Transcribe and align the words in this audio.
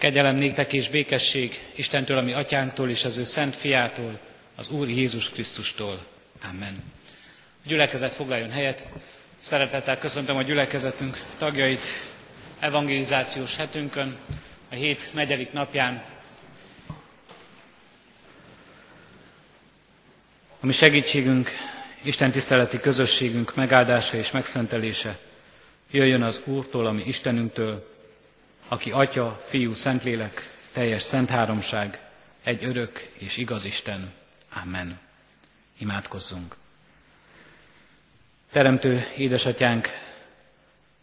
Kegyelem 0.00 0.36
néktek 0.36 0.72
és 0.72 0.88
békesség 0.88 1.60
Istentől, 1.74 2.18
ami 2.18 2.32
atyánktól 2.32 2.90
és 2.90 3.04
az 3.04 3.16
ő 3.16 3.24
szent 3.24 3.56
fiától, 3.56 4.18
az 4.56 4.70
Úr 4.70 4.88
Jézus 4.88 5.30
Krisztustól. 5.30 6.06
Amen. 6.42 6.82
A 7.64 7.68
gyülekezet 7.68 8.12
foglaljon 8.12 8.50
helyet. 8.50 8.88
Szeretettel 9.38 9.98
köszöntöm 9.98 10.36
a 10.36 10.42
gyülekezetünk 10.42 11.24
tagjait 11.38 11.80
evangelizációs 12.58 13.56
hetünkön, 13.56 14.18
a 14.70 14.74
hét 14.74 15.10
negyedik 15.14 15.52
napján. 15.52 16.04
A 20.60 20.66
mi 20.66 20.72
segítségünk, 20.72 21.50
Isten 22.02 22.30
tiszteleti 22.30 22.80
közösségünk 22.80 23.54
megáldása 23.54 24.16
és 24.16 24.30
megszentelése 24.30 25.18
jöjjön 25.90 26.22
az 26.22 26.40
Úrtól, 26.44 26.86
ami 26.86 27.02
Istenünktől, 27.06 27.89
aki 28.70 28.90
Atya, 28.90 29.40
Fiú, 29.46 29.74
Szentlélek, 29.74 30.58
teljes 30.72 31.02
szent 31.02 31.30
háromság, 31.30 32.00
egy 32.42 32.64
örök 32.64 33.12
és 33.18 33.36
igaz 33.36 33.64
Isten. 33.64 34.12
Amen. 34.62 34.98
Imádkozzunk. 35.78 36.56
Teremtő 38.52 39.06
édesatyánk, 39.16 39.88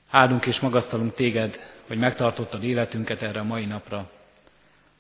áldunk 0.10 0.46
és 0.46 0.60
magasztalunk 0.60 1.16
téged, 1.16 1.66
hogy 1.88 1.98
megtartottad 1.98 2.64
életünket 2.64 3.22
erre 3.22 3.40
a 3.40 3.44
mai 3.44 3.66
napra. 3.66 4.12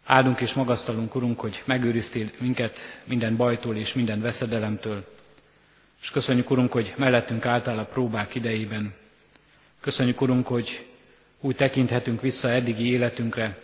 Áldunk 0.05 0.39
és 0.39 0.53
magasztalunk, 0.53 1.15
Urunk, 1.15 1.39
hogy 1.39 1.61
megőriztél 1.65 2.31
minket 2.37 2.79
minden 3.03 3.35
bajtól 3.35 3.75
és 3.75 3.93
minden 3.93 4.21
veszedelemtől. 4.21 5.15
És 6.01 6.09
köszönjük, 6.09 6.49
Urunk, 6.49 6.71
hogy 6.71 6.93
mellettünk 6.97 7.45
álltál 7.45 7.79
a 7.79 7.85
próbák 7.85 8.35
idejében. 8.35 8.93
Köszönjük, 9.81 10.21
Urunk, 10.21 10.47
hogy 10.47 10.87
úgy 11.39 11.55
tekinthetünk 11.55 12.21
vissza 12.21 12.49
eddigi 12.49 12.91
életünkre, 12.91 13.57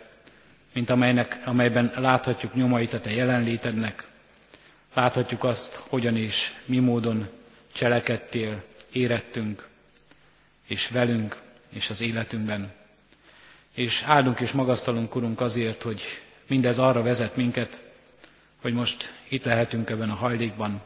mint 0.72 0.90
amelynek, 0.90 1.40
amelyben 1.44 1.92
láthatjuk 1.96 2.54
nyomait 2.54 2.92
a 2.92 3.00
Te 3.00 3.10
jelenlétednek, 3.10 4.06
láthatjuk 4.94 5.44
azt, 5.44 5.74
hogyan 5.74 6.16
és 6.16 6.54
mi 6.64 6.78
módon 6.78 7.28
cselekedtél, 7.72 8.62
érettünk, 8.92 9.68
és 10.66 10.88
velünk, 10.88 11.40
és 11.68 11.90
az 11.90 12.00
életünkben. 12.00 12.72
És 13.74 14.02
áldunk 14.06 14.40
és 14.40 14.52
magasztalunk, 14.52 15.14
Urunk, 15.14 15.40
azért, 15.40 15.82
hogy 15.82 16.02
mindez 16.46 16.78
arra 16.78 17.02
vezet 17.02 17.36
minket, 17.36 17.82
hogy 18.60 18.72
most 18.72 19.14
itt 19.28 19.44
lehetünk 19.44 19.90
ebben 19.90 20.10
a 20.10 20.14
hajlékban, 20.14 20.82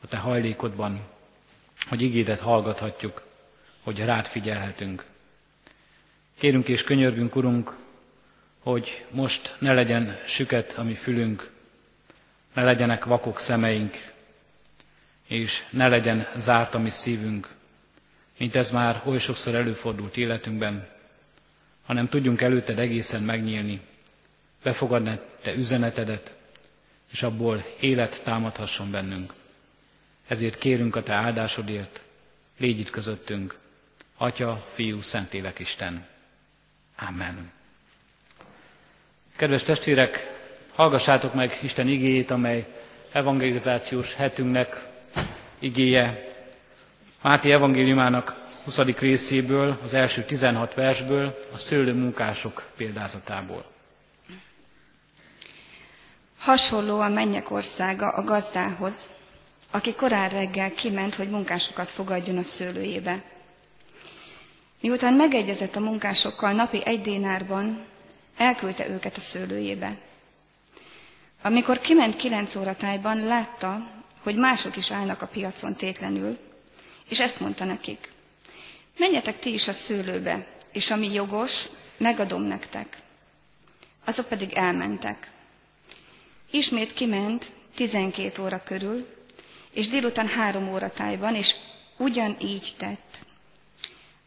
a 0.00 0.06
Te 0.06 0.16
hajlékodban, 0.16 1.00
hogy 1.88 2.02
igédet 2.02 2.40
hallgathatjuk, 2.40 3.22
hogy 3.82 4.04
rád 4.04 4.26
figyelhetünk. 4.26 5.04
Kérünk 6.40 6.68
és 6.68 6.84
könyörgünk, 6.84 7.36
Urunk, 7.36 7.76
hogy 8.58 9.04
most 9.10 9.56
ne 9.58 9.72
legyen 9.72 10.18
süket 10.26 10.72
a 10.72 10.82
mi 10.82 10.94
fülünk, 10.94 11.50
ne 12.54 12.62
legyenek 12.62 13.04
vakok 13.04 13.38
szemeink, 13.38 14.12
és 15.26 15.66
ne 15.70 15.88
legyen 15.88 16.28
zárt 16.36 16.74
a 16.74 16.78
mi 16.78 16.88
szívünk, 16.88 17.48
mint 18.38 18.56
ez 18.56 18.70
már 18.70 19.02
oly 19.04 19.18
sokszor 19.18 19.54
előfordult 19.54 20.16
életünkben, 20.16 20.88
hanem 21.86 22.08
tudjunk 22.08 22.40
előtted 22.40 22.78
egészen 22.78 23.22
megnyílni, 23.22 23.80
befogadni 24.62 25.18
te 25.42 25.54
üzenetedet, 25.54 26.34
és 27.12 27.22
abból 27.22 27.64
élet 27.80 28.24
támadhasson 28.24 28.90
bennünk. 28.90 29.34
Ezért 30.28 30.58
kérünk 30.58 30.96
a 30.96 31.02
te 31.02 31.12
áldásodért, 31.12 32.00
légy 32.58 32.78
itt 32.78 32.90
közöttünk, 32.90 33.58
Atya, 34.16 34.66
Fiú, 34.74 35.00
Szentlélek 35.00 35.58
Isten. 35.58 36.09
Amen. 37.08 37.52
Kedves 39.36 39.62
testvérek, 39.62 40.30
hallgassátok 40.74 41.34
meg 41.34 41.58
Isten 41.62 41.88
igéjét, 41.88 42.30
amely 42.30 42.66
evangelizációs 43.12 44.14
hetünknek 44.14 44.86
igéje. 45.58 46.24
Máté 47.22 47.52
evangéliumának 47.52 48.36
20. 48.64 48.78
részéből, 48.78 49.78
az 49.84 49.94
első 49.94 50.22
16 50.22 50.74
versből, 50.74 51.38
a 51.52 51.56
szőlő 51.56 51.92
munkások 51.94 52.66
példázatából. 52.76 53.64
Hasonló 56.38 57.00
a 57.00 57.08
mennyek 57.08 57.50
országa 57.50 58.08
a 58.08 58.22
gazdához, 58.22 59.10
aki 59.70 59.94
korán 59.94 60.28
reggel 60.28 60.70
kiment, 60.70 61.14
hogy 61.14 61.28
munkásokat 61.30 61.90
fogadjon 61.90 62.36
a 62.38 62.42
szőlőjébe. 62.42 63.22
Miután 64.80 65.14
megegyezett 65.14 65.76
a 65.76 65.80
munkásokkal 65.80 66.52
napi 66.52 66.82
egy 66.84 67.00
dénárban, 67.00 67.84
elküldte 68.36 68.88
őket 68.88 69.16
a 69.16 69.20
szőlőjébe. 69.20 69.98
Amikor 71.42 71.78
kiment 71.78 72.16
kilenc 72.16 72.54
óratájban, 72.54 73.24
látta, 73.26 73.90
hogy 74.22 74.36
mások 74.36 74.76
is 74.76 74.90
állnak 74.90 75.22
a 75.22 75.26
piacon 75.26 75.74
tétlenül, 75.74 76.38
és 77.08 77.20
ezt 77.20 77.40
mondta 77.40 77.64
nekik. 77.64 78.12
Menjetek 78.98 79.38
ti 79.38 79.52
is 79.52 79.68
a 79.68 79.72
szőlőbe, 79.72 80.46
és 80.72 80.90
ami 80.90 81.12
jogos, 81.12 81.64
megadom 81.96 82.42
nektek. 82.42 83.02
Azok 84.04 84.28
pedig 84.28 84.52
elmentek. 84.52 85.30
Ismét 86.50 86.92
kiment 86.92 87.52
tizenkét 87.74 88.38
óra 88.38 88.62
körül, 88.62 89.06
és 89.72 89.88
délután 89.88 90.26
három 90.26 90.68
óratájban, 90.72 91.34
és 91.34 91.54
ugyanígy 91.96 92.74
tett. 92.76 93.24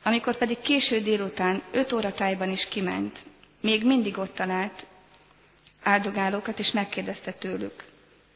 Amikor 0.03 0.35
pedig 0.35 0.59
késő 0.59 0.99
délután 1.01 1.61
öt 1.71 1.91
óratájban 1.93 2.49
is 2.49 2.67
kiment, 2.67 3.25
még 3.61 3.85
mindig 3.85 4.17
ott 4.17 4.35
talált 4.35 4.85
áldogálókat, 5.83 6.59
és 6.59 6.71
megkérdezte 6.71 7.31
tőlük, 7.31 7.85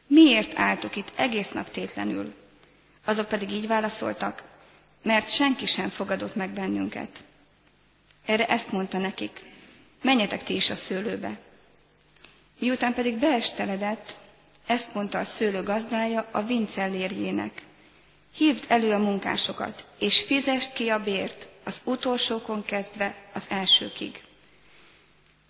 miért 0.06 0.58
álltok 0.58 0.96
itt 0.96 1.12
egész 1.16 1.50
nap 1.50 1.70
tétlenül? 1.70 2.34
Azok 3.04 3.28
pedig 3.28 3.52
így 3.52 3.66
válaszoltak, 3.66 4.42
mert 5.02 5.30
senki 5.30 5.66
sem 5.66 5.88
fogadott 5.88 6.34
meg 6.34 6.50
bennünket. 6.50 7.22
Erre 8.26 8.46
ezt 8.46 8.72
mondta 8.72 8.98
nekik, 8.98 9.42
menjetek 10.02 10.42
ti 10.42 10.54
is 10.54 10.70
a 10.70 10.74
szőlőbe. 10.74 11.38
Miután 12.58 12.94
pedig 12.94 13.16
beesteledett, 13.18 14.18
ezt 14.66 14.94
mondta 14.94 15.18
a 15.18 15.24
szőlő 15.24 15.62
gazdája 15.62 16.28
a 16.30 16.42
vincellérjének. 16.42 17.62
Hívd 18.34 18.64
elő 18.68 18.92
a 18.92 18.98
munkásokat, 18.98 19.86
és 19.98 20.20
fizest 20.20 20.72
ki 20.72 20.88
a 20.88 21.02
bért, 21.02 21.48
az 21.68 21.80
utolsókon 21.84 22.64
kezdve 22.64 23.14
az 23.32 23.44
elsőkig. 23.48 24.22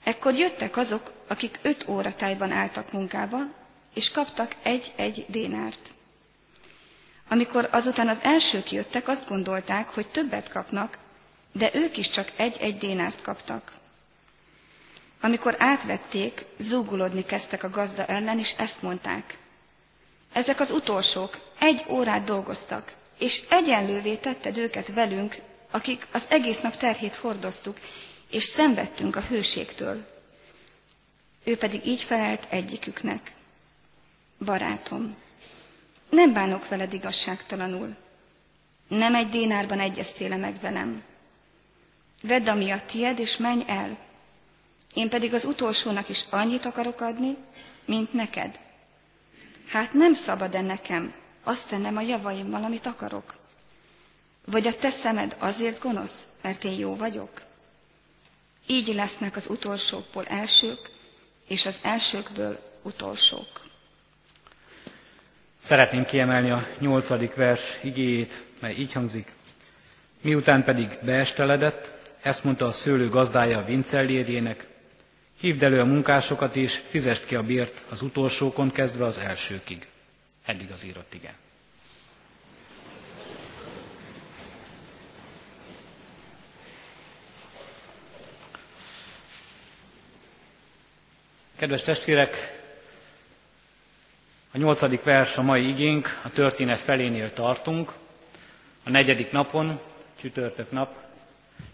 Ekkor 0.04 0.34
jöttek 0.34 0.76
azok, 0.76 1.12
akik 1.26 1.58
öt 1.62 1.88
óratájban 1.88 2.50
álltak 2.52 2.92
munkába, 2.92 3.38
és 3.94 4.10
kaptak 4.10 4.54
egy-egy 4.62 5.24
dénárt. 5.28 5.90
Amikor 7.28 7.68
azután 7.72 8.08
az 8.08 8.18
elsők 8.22 8.72
jöttek, 8.72 9.08
azt 9.08 9.28
gondolták, 9.28 9.88
hogy 9.88 10.06
többet 10.08 10.48
kapnak, 10.50 10.98
de 11.52 11.70
ők 11.74 11.96
is 11.96 12.10
csak 12.10 12.32
egy-egy 12.36 12.78
dénárt 12.78 13.22
kaptak. 13.22 13.72
Amikor 15.20 15.54
átvették, 15.58 16.44
zúgulodni 16.58 17.24
kezdtek 17.24 17.62
a 17.62 17.70
gazda 17.70 18.04
ellen, 18.06 18.38
és 18.38 18.54
ezt 18.58 18.82
mondták. 18.82 19.38
Ezek 20.32 20.60
az 20.60 20.70
utolsók 20.70 21.40
egy 21.58 21.84
órát 21.88 22.24
dolgoztak, 22.24 22.94
és 23.18 23.44
egyenlővé 23.50 24.14
tetted 24.16 24.56
őket 24.58 24.92
velünk, 24.92 25.36
akik 25.70 26.06
az 26.12 26.26
egész 26.30 26.60
nap 26.60 26.76
terhét 26.76 27.14
hordoztuk, 27.14 27.78
és 28.30 28.42
szenvedtünk 28.44 29.16
a 29.16 29.20
hőségtől. 29.20 30.06
Ő 31.44 31.56
pedig 31.56 31.86
így 31.86 32.02
felelt 32.02 32.46
egyiküknek. 32.50 33.32
Barátom, 34.44 35.16
nem 36.10 36.32
bánok 36.32 36.68
veled 36.68 36.92
igazságtalanul. 36.92 37.96
Nem 38.88 39.14
egy 39.14 39.28
dénárban 39.28 39.80
egyeztél 39.80 40.36
meg 40.36 40.60
velem. 40.60 41.02
Vedd, 42.22 42.48
ami 42.48 42.70
a 42.70 42.84
tied, 42.86 43.18
és 43.18 43.36
menj 43.36 43.64
el. 43.66 43.98
Én 44.94 45.08
pedig 45.08 45.34
az 45.34 45.44
utolsónak 45.44 46.08
is 46.08 46.24
annyit 46.30 46.64
akarok 46.64 47.00
adni, 47.00 47.36
mint 47.84 48.12
neked. 48.12 48.58
Hát 49.66 49.92
nem 49.92 50.14
szabad-e 50.14 50.60
nekem 50.60 51.14
azt 51.48 51.68
tennem 51.68 51.96
a 51.96 52.00
javaimmal, 52.00 52.64
amit 52.64 52.86
akarok? 52.86 53.34
Vagy 54.50 54.66
a 54.66 54.74
te 54.74 54.90
szemed 54.90 55.36
azért 55.38 55.80
gonosz, 55.80 56.26
mert 56.42 56.64
én 56.64 56.78
jó 56.78 56.96
vagyok? 56.96 57.42
Így 58.66 58.94
lesznek 58.94 59.36
az 59.36 59.50
utolsókból 59.50 60.24
elsők, 60.26 60.90
és 61.48 61.66
az 61.66 61.78
elsőkből 61.82 62.58
utolsók. 62.82 63.66
Szeretném 65.60 66.04
kiemelni 66.04 66.50
a 66.50 66.66
nyolcadik 66.78 67.34
vers 67.34 67.78
igéjét, 67.82 68.44
mely 68.60 68.74
így 68.74 68.92
hangzik. 68.92 69.32
Miután 70.20 70.64
pedig 70.64 70.98
beesteledett, 71.02 71.92
ezt 72.22 72.44
mondta 72.44 72.66
a 72.66 72.72
szőlő 72.72 73.08
gazdája 73.08 73.58
a 73.58 73.64
vincellérjének, 73.64 74.68
hívd 75.40 75.62
elő 75.62 75.80
a 75.80 75.84
munkásokat 75.84 76.56
és 76.56 76.82
fizest 76.88 77.26
ki 77.26 77.34
a 77.34 77.42
bért 77.42 77.84
az 77.88 78.02
utolsókon 78.02 78.70
kezdve 78.70 79.04
az 79.04 79.18
elsőkig. 79.18 79.86
Eddig 80.44 80.70
az 80.70 80.84
írott 80.84 81.14
igen. 81.14 81.34
Kedves 91.58 91.82
testvérek, 91.82 92.60
a 94.52 94.58
nyolcadik 94.58 95.02
vers 95.02 95.36
a 95.38 95.42
mai 95.42 95.68
igénk, 95.68 96.20
a 96.24 96.30
történet 96.30 96.78
felénél 96.78 97.32
tartunk, 97.32 97.92
a 98.84 98.90
negyedik 98.90 99.30
napon, 99.30 99.80
csütörtök 100.20 100.70
nap, 100.70 100.96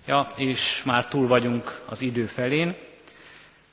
ja, 0.07 0.29
és 0.37 0.83
már 0.85 1.07
túl 1.09 1.27
vagyunk 1.27 1.83
az 1.85 2.01
idő 2.01 2.27
felén. 2.27 2.75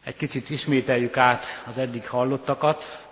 Egy 0.04 0.16
kicsit 0.16 0.50
ismételjük 0.50 1.18
át 1.18 1.64
az 1.68 1.78
eddig 1.78 2.08
hallottakat, 2.08 3.08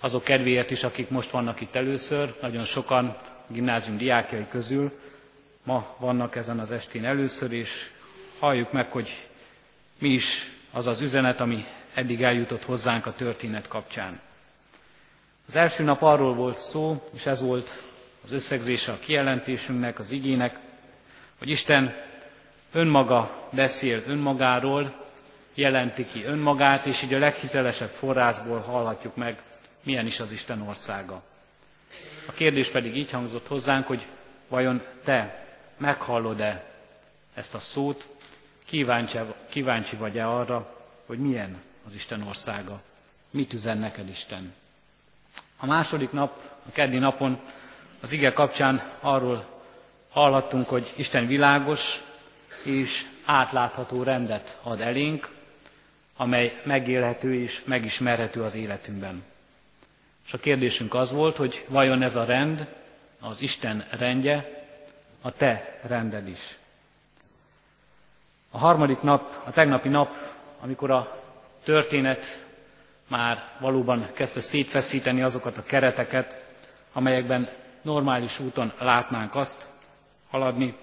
azok 0.00 0.24
kedvéért 0.24 0.70
is, 0.70 0.82
akik 0.84 1.08
most 1.08 1.30
vannak 1.30 1.60
itt 1.60 1.74
először, 1.74 2.34
nagyon 2.40 2.64
sokan 2.64 3.16
gimnázium 3.46 3.96
diákjai 3.96 4.46
közül 4.48 4.98
ma 5.62 5.96
vannak 5.98 6.36
ezen 6.36 6.58
az 6.58 6.72
estén 6.72 7.04
először, 7.04 7.52
és 7.52 7.90
halljuk 8.38 8.72
meg, 8.72 8.90
hogy 8.92 9.26
mi 9.98 10.08
is 10.08 10.52
az 10.72 10.86
az 10.86 11.00
üzenet, 11.00 11.40
ami 11.40 11.64
eddig 11.94 12.22
eljutott 12.22 12.64
hozzánk 12.64 13.06
a 13.06 13.12
történet 13.12 13.68
kapcsán. 13.68 14.20
Az 15.48 15.56
első 15.56 15.84
nap 15.84 16.02
arról 16.02 16.34
volt 16.34 16.56
szó, 16.56 17.08
és 17.14 17.26
ez 17.26 17.40
volt 17.40 17.82
az 18.24 18.32
összegzése 18.32 18.92
a 18.92 18.98
kijelentésünknek, 18.98 19.98
az 19.98 20.10
igének, 20.10 20.58
hogy 21.38 21.48
Isten 21.50 21.94
önmaga 22.72 23.48
beszél 23.52 24.02
önmagáról, 24.06 25.02
jelenti 25.54 26.06
ki 26.06 26.24
önmagát, 26.24 26.86
és 26.86 27.02
így 27.02 27.14
a 27.14 27.18
leghitelesebb 27.18 27.88
forrásból 27.88 28.58
hallhatjuk 28.58 29.16
meg, 29.16 29.42
milyen 29.82 30.06
is 30.06 30.20
az 30.20 30.32
Isten 30.32 30.60
országa. 30.60 31.22
A 32.26 32.32
kérdés 32.32 32.68
pedig 32.70 32.96
így 32.96 33.10
hangzott 33.10 33.46
hozzánk, 33.46 33.86
hogy 33.86 34.06
vajon 34.48 34.82
te 35.04 35.46
meghallod-e 35.76 36.64
ezt 37.34 37.54
a 37.54 37.58
szót, 37.58 38.08
kíváncsi, 38.64 39.18
kíváncsi 39.48 39.96
vagy-e 39.96 40.28
arra, 40.28 40.76
hogy 41.06 41.18
milyen 41.18 41.60
az 41.86 41.94
Isten 41.94 42.22
országa, 42.22 42.82
mit 43.30 43.52
üzen 43.52 43.78
neked 43.78 44.08
Isten. 44.08 44.54
A 45.56 45.66
második 45.66 46.12
nap, 46.12 46.40
a 46.68 46.72
keddi 46.72 46.98
napon 46.98 47.40
az 48.00 48.12
ige 48.12 48.32
kapcsán 48.32 48.92
arról 49.00 49.44
hallhattunk, 50.10 50.68
hogy 50.68 50.92
Isten 50.96 51.26
világos 51.26 52.02
és 52.62 53.06
átlátható 53.24 54.02
rendet 54.02 54.58
ad 54.62 54.80
elénk, 54.80 55.30
amely 56.16 56.60
megélhető 56.64 57.34
és 57.34 57.62
megismerhető 57.64 58.42
az 58.42 58.54
életünkben. 58.54 59.24
És 60.26 60.32
a 60.32 60.38
kérdésünk 60.38 60.94
az 60.94 61.12
volt, 61.12 61.36
hogy 61.36 61.64
vajon 61.68 62.02
ez 62.02 62.16
a 62.16 62.24
rend, 62.24 62.74
az 63.20 63.40
Isten 63.40 63.86
rendje, 63.90 64.66
a 65.20 65.32
te 65.32 65.78
rended 65.82 66.28
is. 66.28 66.58
A 68.50 68.58
harmadik 68.58 69.00
nap, 69.00 69.42
a 69.46 69.50
tegnapi 69.50 69.88
nap, 69.88 70.12
amikor 70.60 70.90
a 70.90 71.23
történet 71.64 72.44
már 73.08 73.48
valóban 73.58 74.10
kezdte 74.12 74.40
szétfeszíteni 74.40 75.22
azokat 75.22 75.58
a 75.58 75.62
kereteket, 75.62 76.44
amelyekben 76.92 77.48
normális 77.82 78.38
úton 78.40 78.72
látnánk 78.78 79.34
azt 79.34 79.66
haladni. 80.30 80.74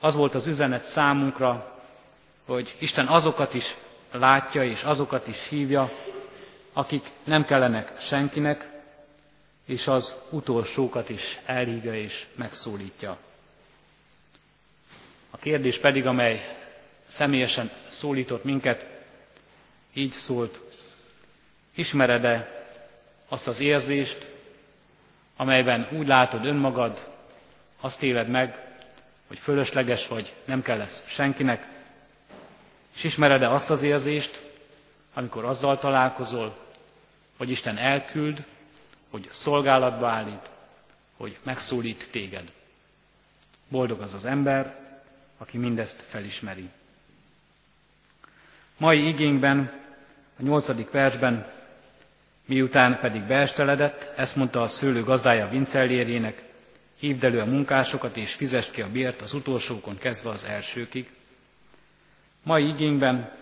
Az 0.00 0.14
volt 0.14 0.34
az 0.34 0.46
üzenet 0.46 0.82
számunkra, 0.82 1.80
hogy 2.46 2.74
Isten 2.78 3.06
azokat 3.06 3.54
is 3.54 3.76
látja 4.12 4.64
és 4.64 4.82
azokat 4.82 5.26
is 5.26 5.48
hívja, 5.48 5.90
akik 6.72 7.10
nem 7.24 7.44
kellenek 7.44 7.92
senkinek, 8.00 8.68
és 9.66 9.86
az 9.88 10.14
utolsókat 10.30 11.08
is 11.08 11.38
elhívja 11.46 11.94
és 11.94 12.26
megszólítja. 12.34 13.16
A 15.30 15.36
kérdés 15.36 15.78
pedig, 15.78 16.06
amely 16.06 16.56
személyesen 17.08 17.70
szólított 17.88 18.44
minket, 18.44 18.86
így 19.92 20.12
szólt, 20.12 20.60
ismered-e 21.74 22.64
azt 23.28 23.48
az 23.48 23.60
érzést, 23.60 24.30
amelyben 25.36 25.88
úgy 25.92 26.06
látod 26.06 26.44
önmagad, 26.44 27.08
azt 27.80 28.02
éled 28.02 28.28
meg, 28.28 28.68
hogy 29.26 29.38
fölösleges 29.38 30.08
vagy, 30.08 30.34
nem 30.44 30.62
kell 30.62 30.76
lesz 30.76 31.02
senkinek, 31.06 31.66
és 32.94 33.04
ismered-e 33.04 33.50
azt 33.50 33.70
az 33.70 33.82
érzést, 33.82 34.48
amikor 35.14 35.44
azzal 35.44 35.78
találkozol, 35.78 36.56
hogy 37.36 37.50
Isten 37.50 37.76
elküld, 37.76 38.44
hogy 39.10 39.28
szolgálatba 39.30 40.08
állít, 40.08 40.50
hogy 41.16 41.38
megszólít 41.42 42.08
téged. 42.10 42.52
Boldog 43.68 44.00
az 44.00 44.14
az 44.14 44.24
ember, 44.24 44.78
aki 45.38 45.58
mindezt 45.58 46.02
felismeri. 46.08 46.68
Mai 48.80 49.06
igényben, 49.08 49.72
a 50.38 50.42
nyolcadik 50.42 50.90
versben, 50.90 51.46
miután 52.46 52.98
pedig 53.00 53.22
beesteledett, 53.22 54.12
ezt 54.18 54.36
mondta 54.36 54.62
a 54.62 54.68
szőlő 54.68 55.02
gazdája 55.04 55.48
Vincellérjének, 55.48 56.42
hívd 56.98 57.24
elő 57.24 57.40
a 57.40 57.44
munkásokat 57.44 58.16
és 58.16 58.32
fizest 58.34 58.70
ki 58.72 58.82
a 58.82 58.90
bért 58.90 59.20
az 59.20 59.34
utolsókon 59.34 59.98
kezdve 59.98 60.28
az 60.30 60.44
elsőkig. 60.44 61.10
Mai 62.42 62.68
igényben 62.68 63.32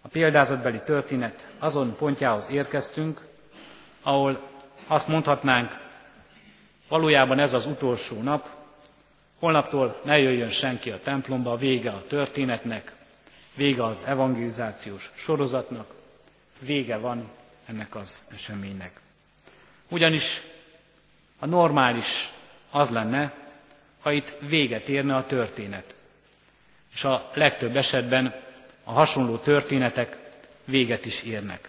a 0.00 0.08
példázatbeli 0.08 0.80
történet 0.84 1.46
azon 1.58 1.96
pontjához 1.96 2.50
érkeztünk, 2.50 3.26
ahol 4.02 4.40
azt 4.86 5.08
mondhatnánk, 5.08 5.72
valójában 6.88 7.38
ez 7.38 7.52
az 7.52 7.66
utolsó 7.66 8.22
nap, 8.22 8.48
holnaptól 9.38 10.00
ne 10.04 10.18
jöjjön 10.18 10.50
senki 10.50 10.90
a 10.90 11.00
templomba, 11.02 11.56
vége 11.56 11.90
a 11.90 12.04
történetnek, 12.08 12.96
vége 13.58 13.84
az 13.84 14.04
evangelizációs 14.04 15.10
sorozatnak, 15.14 15.94
vége 16.58 16.96
van 16.96 17.28
ennek 17.66 17.94
az 17.94 18.20
eseménynek. 18.34 19.00
Ugyanis 19.88 20.42
a 21.38 21.46
normális 21.46 22.32
az 22.70 22.90
lenne, 22.90 23.32
ha 24.00 24.12
itt 24.12 24.36
véget 24.40 24.88
érne 24.88 25.16
a 25.16 25.26
történet. 25.26 25.96
És 26.94 27.04
a 27.04 27.30
legtöbb 27.34 27.76
esetben 27.76 28.34
a 28.84 28.92
hasonló 28.92 29.36
történetek 29.36 30.16
véget 30.64 31.04
is 31.06 31.22
érnek. 31.22 31.68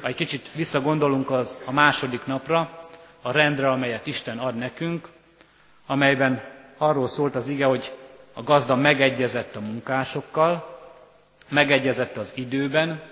Ha 0.00 0.08
egy 0.08 0.14
kicsit 0.14 0.50
visszagondolunk 0.54 1.30
az 1.30 1.60
a 1.64 1.72
második 1.72 2.26
napra, 2.26 2.88
a 3.22 3.30
rendre, 3.30 3.70
amelyet 3.70 4.06
Isten 4.06 4.38
ad 4.38 4.56
nekünk, 4.56 5.08
amelyben 5.86 6.42
arról 6.76 7.08
szólt 7.08 7.34
az 7.34 7.48
ige, 7.48 7.64
hogy 7.64 7.92
a 8.40 8.42
gazda 8.42 8.76
megegyezett 8.76 9.56
a 9.56 9.60
munkásokkal, 9.60 10.78
megegyezett 11.48 12.16
az 12.16 12.32
időben, 12.34 13.02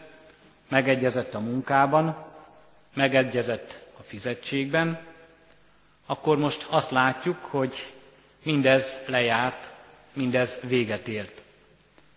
megegyezett 0.68 1.34
a 1.34 1.40
munkában, 1.40 2.16
megegyezett 2.94 3.80
a 3.98 4.02
fizetségben, 4.02 4.98
akkor 6.06 6.38
most 6.38 6.66
azt 6.70 6.90
látjuk, 6.90 7.36
hogy 7.40 7.92
mindez 8.42 8.98
lejárt, 9.06 9.70
mindez 10.12 10.58
véget 10.62 11.08
ért. 11.08 11.42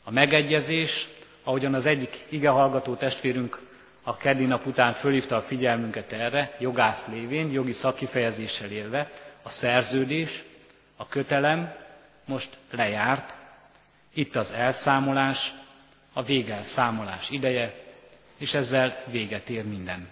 A 0.03 0.11
megegyezés, 0.11 1.07
ahogyan 1.43 1.73
az 1.73 1.85
egyik 1.85 2.25
igehallgató 2.29 2.93
testvérünk 2.93 3.61
a 4.03 4.17
keddi 4.17 4.45
nap 4.45 4.65
után 4.65 4.93
fölhívta 4.93 5.35
a 5.35 5.41
figyelmünket 5.41 6.11
erre, 6.11 6.55
jogász 6.59 7.05
lévén, 7.07 7.51
jogi 7.51 7.71
szakifejezéssel 7.71 8.71
élve, 8.71 9.11
a 9.41 9.49
szerződés, 9.49 10.43
a 10.95 11.07
kötelem 11.07 11.80
most 12.31 12.57
lejárt, 12.69 13.35
itt 14.13 14.35
az 14.35 14.51
elszámolás, 14.51 15.53
a 16.13 16.23
végelszámolás 16.23 17.29
ideje, 17.29 17.83
és 18.37 18.53
ezzel 18.53 19.03
véget 19.07 19.49
ér 19.49 19.65
minden. 19.65 20.07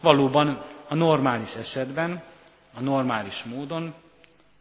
Valóban 0.00 0.64
a 0.88 0.94
normális 0.94 1.54
esetben, 1.54 2.22
a 2.74 2.80
normális 2.80 3.42
módon, 3.42 3.94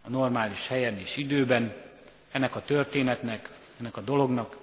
a 0.03 0.09
normális 0.09 0.67
helyen 0.67 0.97
és 0.97 1.17
időben 1.17 1.73
ennek 2.31 2.55
a 2.55 2.61
történetnek, 2.61 3.49
ennek 3.79 3.97
a 3.97 4.01
dolognak 4.01 4.57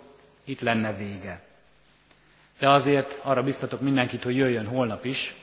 itt 0.44 0.60
lenne 0.60 0.92
vége. 0.92 1.42
De 2.58 2.68
azért 2.68 3.20
arra 3.22 3.42
biztatok 3.42 3.80
mindenkit, 3.80 4.22
hogy 4.24 4.36
jöjjön 4.36 4.66
holnap 4.66 5.04
is, 5.04 5.34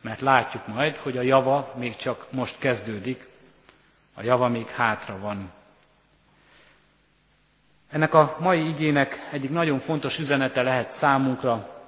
mert 0.00 0.20
látjuk 0.20 0.66
majd, 0.66 0.96
hogy 0.96 1.16
a 1.16 1.22
java 1.22 1.74
még 1.76 1.96
csak 1.96 2.26
most 2.30 2.58
kezdődik, 2.58 3.28
a 4.14 4.22
java 4.22 4.48
még 4.48 4.66
hátra 4.66 5.18
van. 5.18 5.52
Ennek 7.92 8.14
a 8.14 8.36
mai 8.40 8.68
igének 8.68 9.28
egyik 9.30 9.50
nagyon 9.50 9.80
fontos 9.80 10.18
üzenete 10.18 10.62
lehet 10.62 10.90
számunkra, 10.90 11.82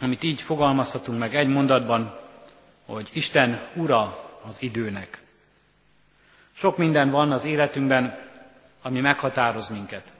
amit 0.00 0.22
így 0.22 0.40
fogalmazhatunk 0.40 1.18
meg 1.18 1.34
egy 1.34 1.48
mondatban, 1.48 2.18
hogy 2.86 3.10
Isten 3.12 3.60
ura 3.74 4.24
az 4.46 4.62
időnek. 4.62 5.22
Sok 6.52 6.76
minden 6.76 7.10
van 7.10 7.32
az 7.32 7.44
életünkben, 7.44 8.18
ami 8.82 9.00
meghatároz 9.00 9.68
minket, 9.68 10.12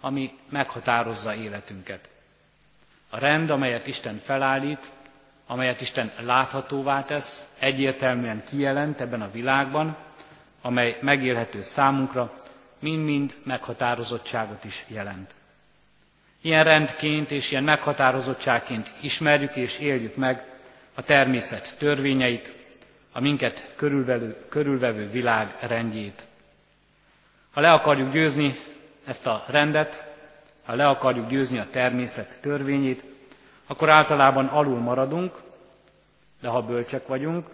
ami 0.00 0.38
meghatározza 0.48 1.34
életünket. 1.34 2.08
A 3.10 3.18
rend, 3.18 3.50
amelyet 3.50 3.86
Isten 3.86 4.22
felállít, 4.24 4.90
amelyet 5.46 5.80
Isten 5.80 6.12
láthatóvá 6.20 7.04
tesz, 7.04 7.46
egyértelműen 7.58 8.42
kijelent 8.48 9.00
ebben 9.00 9.22
a 9.22 9.30
világban, 9.30 9.96
amely 10.62 10.98
megélhető 11.00 11.62
számunkra, 11.62 12.32
mind-mind 12.82 13.34
meghatározottságot 13.44 14.64
is 14.64 14.84
jelent. 14.88 15.34
Ilyen 16.40 16.64
rendként 16.64 17.30
és 17.30 17.50
ilyen 17.50 17.64
meghatározottságként 17.64 18.90
ismerjük 19.00 19.56
és 19.56 19.78
éljük 19.78 20.16
meg 20.16 20.44
a 20.94 21.02
természet 21.02 21.74
törvényeit, 21.78 22.54
a 23.12 23.20
minket 23.20 23.72
körülvevő, 23.76 24.36
körülvevő 24.48 25.10
világ 25.10 25.56
rendjét. 25.60 26.26
Ha 27.52 27.60
le 27.60 27.72
akarjuk 27.72 28.12
győzni 28.12 28.58
ezt 29.06 29.26
a 29.26 29.44
rendet, 29.48 30.06
ha 30.64 30.74
le 30.74 30.88
akarjuk 30.88 31.28
győzni 31.28 31.58
a 31.58 31.66
természet 31.70 32.40
törvényét, 32.40 33.04
akkor 33.66 33.88
általában 33.90 34.46
alul 34.46 34.78
maradunk, 34.78 35.42
de 36.40 36.48
ha 36.48 36.62
bölcsek 36.62 37.06
vagyunk, 37.06 37.46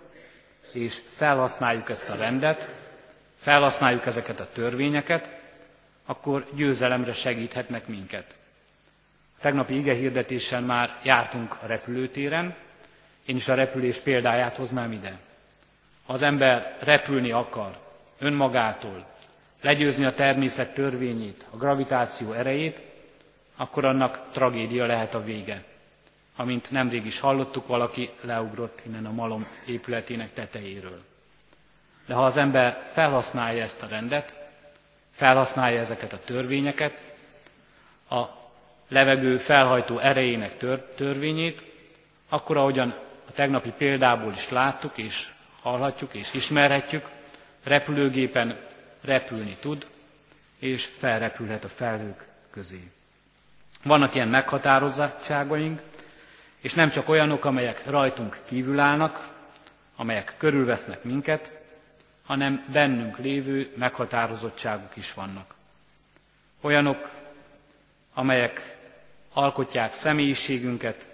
és 0.73 1.01
felhasználjuk 1.15 1.91
ezt 1.91 2.09
a 2.09 2.15
rendet, 2.15 2.75
felhasználjuk 3.49 4.07
ezeket 4.07 4.41
a 4.41 4.49
törvényeket, 4.53 5.31
akkor 6.07 6.47
győzelemre 6.55 7.13
segíthetnek 7.13 7.87
minket. 7.87 8.35
Tegnapi 9.41 9.75
ige 9.77 9.95
hirdetésen 9.95 10.63
már 10.63 10.99
jártunk 11.03 11.53
a 11.63 11.67
repülőtéren, 11.67 12.55
én 13.27 13.37
is 13.37 13.49
a 13.49 13.55
repülés 13.55 13.99
példáját 13.99 14.57
hoznám 14.57 14.93
ide. 14.93 15.19
Ha 16.07 16.13
az 16.13 16.23
ember 16.23 16.77
repülni 16.81 17.31
akar 17.31 17.79
önmagától, 18.19 19.07
legyőzni 19.61 20.05
a 20.05 20.15
természet 20.15 20.75
törvényét, 20.75 21.47
a 21.51 21.57
gravitáció 21.57 22.33
erejét, 22.33 22.81
akkor 23.57 23.85
annak 23.85 24.21
tragédia 24.33 24.87
lehet 24.87 25.15
a 25.15 25.25
vége. 25.25 25.65
Amint 26.37 26.71
nemrég 26.71 27.07
is 27.07 27.21
hallottuk, 27.21 27.67
valaki 27.67 28.11
leugrott 28.21 28.81
innen 28.87 29.07
a 29.07 29.13
malom 29.13 29.47
épületének 29.67 30.33
tetejéről. 30.33 31.08
De 32.09 32.15
ha 32.15 32.25
az 32.25 32.37
ember 32.37 32.83
felhasználja 32.93 33.63
ezt 33.63 33.83
a 33.83 33.87
rendet, 33.87 34.35
felhasználja 35.15 35.81
ezeket 35.81 36.13
a 36.13 36.21
törvényeket, 36.25 37.03
a 38.11 38.25
levegő 38.89 39.37
felhajtó 39.37 39.99
erejének 39.99 40.57
tör, 40.57 40.81
törvényét, 40.81 41.65
akkor 42.29 42.57
ahogyan 42.57 42.95
a 43.29 43.33
tegnapi 43.33 43.71
példából 43.71 44.33
is 44.33 44.49
láttuk, 44.51 44.99
és 44.99 45.29
hallhatjuk, 45.63 46.15
és 46.15 46.33
ismerhetjük, 46.33 47.09
repülőgépen 47.65 48.59
repülni 49.01 49.57
tud, 49.61 49.87
és 50.59 50.89
felrepülhet 50.99 51.65
a 51.65 51.69
felhők 51.69 52.27
közé. 52.51 52.91
Vannak 53.83 54.15
ilyen 54.15 54.29
meghatározottságaink, 54.29 55.81
és 56.61 56.75
nem 56.75 56.91
csak 56.91 57.09
olyanok, 57.09 57.45
amelyek 57.45 57.87
rajtunk 57.87 58.37
kívül 58.47 58.79
állnak, 58.79 59.29
amelyek 59.97 60.35
körülvesznek 60.37 61.03
minket, 61.03 61.58
hanem 62.29 62.65
bennünk 62.73 63.19
lévő 63.19 63.73
meghatározottságuk 63.77 64.97
is 64.97 65.15
vannak. 65.15 65.55
Olyanok, 66.61 67.11
amelyek 68.15 68.77
alkotják 69.33 69.93
személyiségünket, 69.93 71.07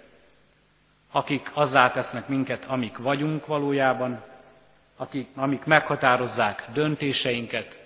akik 1.11 1.51
azzá 1.53 1.91
tesznek 1.91 2.27
minket, 2.27 2.65
amik 2.65 2.97
vagyunk 2.97 3.45
valójában, 3.45 4.23
akik, 4.95 5.27
amik 5.35 5.63
meghatározzák 5.63 6.65
döntéseinket, 6.73 7.81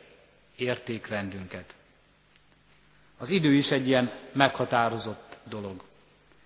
értékrendünket. 0.56 1.74
Az 3.18 3.30
idő 3.30 3.54
is 3.54 3.72
egy 3.72 3.88
ilyen 3.88 4.12
meghatározott 4.32 5.38
dolog, 5.44 5.84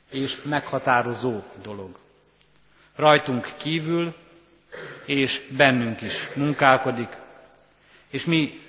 és 0.09 0.41
meghatározó 0.41 1.41
dolog. 1.61 1.97
Rajtunk 2.95 3.53
kívül 3.57 4.15
és 5.05 5.41
bennünk 5.49 6.01
is 6.01 6.29
munkálkodik, 6.35 7.17
és 8.09 8.25
mi 8.25 8.61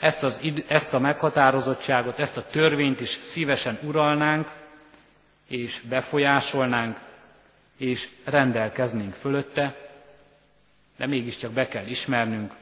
ezt, 0.00 0.22
az, 0.22 0.52
ezt 0.66 0.94
a 0.94 0.98
meghatározottságot, 0.98 2.18
ezt 2.18 2.36
a 2.36 2.46
törvényt 2.46 3.00
is 3.00 3.18
szívesen 3.20 3.78
uralnánk, 3.82 4.48
és 5.48 5.80
befolyásolnánk, 5.88 6.98
és 7.76 8.08
rendelkeznénk 8.24 9.12
fölötte, 9.14 9.88
de 10.96 11.06
mégiscsak 11.06 11.52
be 11.52 11.68
kell 11.68 11.86
ismernünk, 11.86 12.52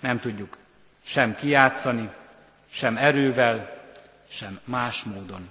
nem 0.00 0.20
tudjuk 0.20 0.56
sem 1.04 1.36
kijátszani, 1.36 2.10
sem 2.70 2.96
erővel, 2.96 3.82
sem 4.28 4.60
más 4.64 5.02
módon. 5.02 5.50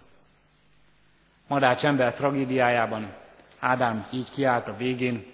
Madács 1.47 1.85
ember 1.85 2.13
tragédiájában 2.13 3.13
Ádám 3.61 4.07
így 4.11 4.31
kiállt 4.31 4.67
a 4.67 4.77
végén, 4.77 5.30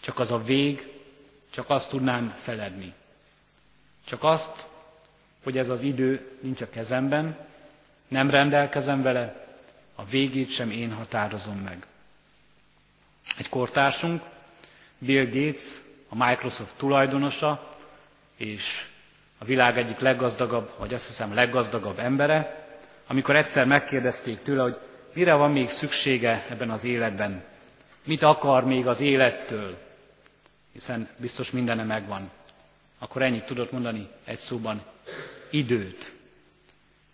csak 0.00 0.18
az 0.18 0.30
a 0.30 0.42
vég, 0.42 0.92
csak 1.50 1.70
azt 1.70 1.88
tudnám 1.88 2.34
feledni. 2.42 2.92
Csak 4.04 4.24
azt, 4.24 4.66
hogy 5.42 5.58
ez 5.58 5.68
az 5.68 5.82
idő 5.82 6.38
nincs 6.40 6.60
a 6.60 6.70
kezemben, 6.70 7.36
nem 8.08 8.30
rendelkezem 8.30 9.02
vele, 9.02 9.46
a 9.94 10.04
végét 10.04 10.50
sem 10.50 10.70
én 10.70 10.92
határozom 10.92 11.56
meg. 11.56 11.86
Egy 13.38 13.48
kortársunk, 13.48 14.22
Bill 14.98 15.24
Gates, 15.24 15.64
a 16.08 16.26
Microsoft 16.26 16.74
tulajdonosa, 16.76 17.76
és 18.36 18.86
a 19.38 19.44
világ 19.44 19.78
egyik 19.78 19.98
leggazdagabb, 19.98 20.70
vagy 20.78 20.94
azt 20.94 21.06
hiszem 21.06 21.34
leggazdagabb 21.34 21.98
embere, 21.98 22.68
amikor 23.06 23.36
egyszer 23.36 23.66
megkérdezték 23.66 24.42
tőle, 24.42 24.62
hogy 24.62 24.78
mire 25.14 25.34
van 25.34 25.50
még 25.50 25.70
szüksége 25.70 26.46
ebben 26.48 26.70
az 26.70 26.84
életben, 26.84 27.44
mit 28.04 28.22
akar 28.22 28.64
még 28.64 28.86
az 28.86 29.00
élettől, 29.00 29.78
hiszen 30.72 31.08
biztos 31.16 31.50
mindene 31.50 31.82
megvan. 31.82 32.30
Akkor 32.98 33.22
ennyit 33.22 33.44
tudott 33.44 33.72
mondani 33.72 34.08
egy 34.24 34.38
szóban, 34.38 34.82
időt. 35.50 36.12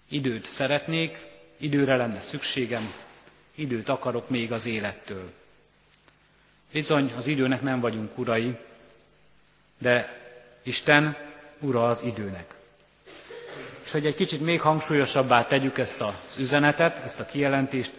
Időt 0.09 0.45
szeretnék, 0.45 1.27
időre 1.57 1.97
lenne 1.97 2.21
szükségem, 2.21 2.93
időt 3.55 3.89
akarok 3.89 4.29
még 4.29 4.53
az 4.53 4.67
élettől. 4.67 5.33
Bizony, 6.73 7.13
az 7.17 7.27
időnek 7.27 7.63
nem 7.63 7.81
vagyunk 7.81 8.19
urai, 8.19 8.57
de 9.79 10.21
Isten 10.63 11.17
ura 11.59 11.89
az 11.89 12.03
időnek. 12.03 12.55
És 13.85 13.93
hogy 13.93 14.07
egy 14.07 14.15
kicsit 14.15 14.41
még 14.41 14.61
hangsúlyosabbá 14.61 15.45
tegyük 15.45 15.79
ezt 15.79 16.01
az 16.01 16.37
üzenetet, 16.39 16.99
ezt 17.05 17.21
a 17.21 17.27
kijelentést, 17.27 17.93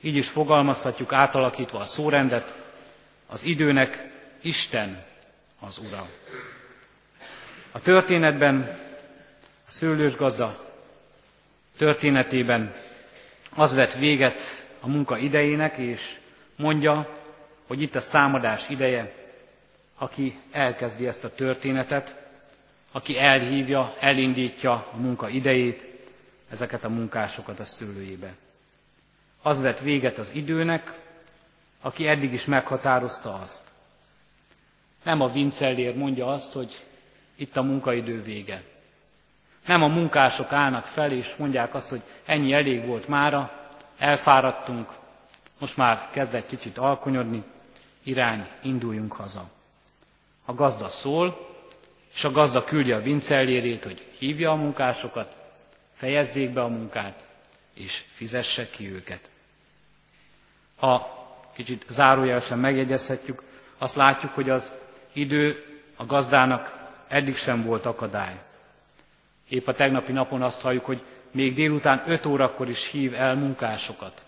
így 0.00 0.16
is 0.16 0.28
fogalmazhatjuk 0.28 1.12
átalakítva 1.12 1.78
a 1.78 1.84
szórendet, 1.84 2.54
az 3.26 3.44
időnek 3.44 4.11
Isten 4.42 5.04
az 5.60 5.78
Ura. 5.78 6.08
A 7.72 7.80
történetben, 7.80 8.78
a 9.66 9.70
szőlős 9.70 10.16
gazda 10.16 10.74
történetében 11.76 12.74
az 13.54 13.74
vett 13.74 13.92
véget 13.92 14.66
a 14.80 14.88
munka 14.88 15.16
idejének, 15.18 15.76
és 15.76 16.18
mondja, 16.56 17.08
hogy 17.66 17.80
itt 17.82 17.94
a 17.94 18.00
számadás 18.00 18.68
ideje, 18.68 19.14
aki 19.98 20.34
elkezdi 20.50 21.06
ezt 21.06 21.24
a 21.24 21.34
történetet, 21.34 22.20
aki 22.92 23.18
elhívja, 23.18 23.94
elindítja 24.00 24.72
a 24.72 24.96
munka 24.96 25.28
idejét, 25.28 25.86
ezeket 26.50 26.84
a 26.84 26.88
munkásokat 26.88 27.60
a 27.60 27.64
szőlőjébe. 27.64 28.34
Az 29.42 29.60
vett 29.60 29.78
véget 29.78 30.18
az 30.18 30.34
időnek, 30.34 30.92
aki 31.80 32.08
eddig 32.08 32.32
is 32.32 32.44
meghatározta 32.44 33.34
azt. 33.34 33.62
Nem 35.02 35.20
a 35.20 35.28
vincellér 35.32 35.96
mondja 35.96 36.26
azt, 36.26 36.52
hogy 36.52 36.86
itt 37.36 37.56
a 37.56 37.62
munkaidő 37.62 38.22
vége. 38.22 38.62
Nem 39.66 39.82
a 39.82 39.86
munkások 39.86 40.52
állnak 40.52 40.84
fel 40.84 41.12
és 41.12 41.36
mondják 41.36 41.74
azt, 41.74 41.88
hogy 41.88 42.02
ennyi 42.24 42.52
elég 42.52 42.86
volt 42.86 43.08
mára, 43.08 43.68
elfáradtunk, 43.98 44.88
most 45.58 45.76
már 45.76 46.08
kezd 46.10 46.34
egy 46.34 46.46
kicsit 46.46 46.78
alkonyodni, 46.78 47.42
irány, 48.02 48.46
induljunk 48.62 49.12
haza. 49.12 49.50
A 50.44 50.54
gazda 50.54 50.88
szól, 50.88 51.50
és 52.14 52.24
a 52.24 52.30
gazda 52.30 52.64
küldi 52.64 52.92
a 52.92 53.02
vincellérét, 53.02 53.84
hogy 53.84 54.10
hívja 54.18 54.50
a 54.50 54.54
munkásokat, 54.54 55.36
fejezzék 55.94 56.50
be 56.50 56.62
a 56.62 56.68
munkát, 56.68 57.24
és 57.74 58.04
fizesse 58.12 58.70
ki 58.70 58.92
őket. 58.92 59.30
Ha 60.76 61.20
kicsit 61.54 61.84
zárójelesen 61.88 62.58
megjegyezhetjük, 62.58 63.42
azt 63.78 63.94
látjuk, 63.94 64.32
hogy 64.34 64.50
az 64.50 64.74
idő 65.12 65.64
a 65.96 66.06
gazdának 66.06 66.88
eddig 67.08 67.36
sem 67.36 67.62
volt 67.62 67.86
akadály. 67.86 68.38
Épp 69.48 69.66
a 69.66 69.74
tegnapi 69.74 70.12
napon 70.12 70.42
azt 70.42 70.60
halljuk, 70.60 70.84
hogy 70.84 71.02
még 71.30 71.54
délután 71.54 72.02
5 72.06 72.26
órakor 72.26 72.68
is 72.68 72.90
hív 72.90 73.14
el 73.14 73.34
munkásokat. 73.34 74.24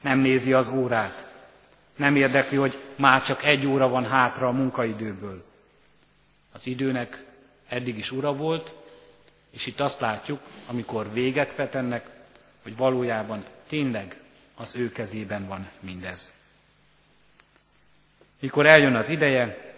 Nem 0.00 0.18
nézi 0.18 0.52
az 0.52 0.68
órát. 0.68 1.26
Nem 1.96 2.16
érdekli, 2.16 2.56
hogy 2.56 2.78
már 2.96 3.24
csak 3.24 3.44
egy 3.44 3.66
óra 3.66 3.88
van 3.88 4.06
hátra 4.06 4.46
a 4.46 4.52
munkaidőből. 4.52 5.44
Az 6.52 6.66
időnek 6.66 7.24
eddig 7.68 7.98
is 7.98 8.10
ura 8.10 8.32
volt, 8.32 8.74
és 9.50 9.66
itt 9.66 9.80
azt 9.80 10.00
látjuk, 10.00 10.40
amikor 10.66 11.12
véget 11.12 11.54
vet 11.54 11.74
ennek, 11.74 12.06
hogy 12.62 12.76
valójában 12.76 13.44
tényleg 13.68 14.16
az 14.54 14.76
ő 14.76 14.90
kezében 14.90 15.46
van 15.46 15.68
mindez. 15.80 16.32
Mikor 18.40 18.66
eljön 18.66 18.94
az 18.94 19.08
ideje, 19.08 19.71